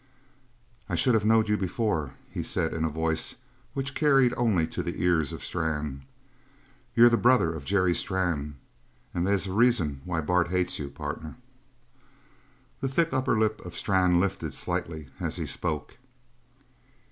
[0.89, 3.35] "I should have knowed you before," he said in a voice
[3.75, 6.01] which carried only to the ears of Strann.
[6.95, 8.55] "You're the brother of Jerry Strann.
[9.13, 11.35] And they's a reason why Bart hates you, partner!"
[12.79, 15.97] The thick upper lip of Strann lifted slightly as he spoke.